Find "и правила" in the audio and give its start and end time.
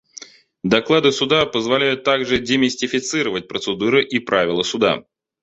4.03-4.63